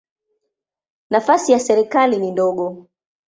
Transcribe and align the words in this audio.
Nafasi 1.09 1.51
ya 1.51 1.59
serikali 1.59 2.17
ni 2.19 2.31
ndogo. 2.31 2.87